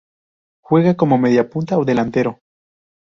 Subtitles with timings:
[0.63, 2.39] Juega como mediapunta o delantero.